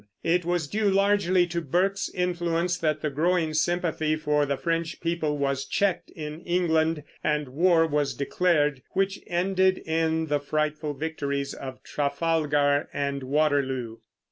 [0.23, 5.37] It was due largely to Burke's influence that the growing sympathy for the French people
[5.37, 11.83] was checked in England, and war was declared, which ended in the frightful victories of
[11.83, 13.97] Trafalgar and Waterloo.